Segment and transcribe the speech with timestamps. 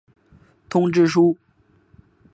[0.67, 1.37] 通知书。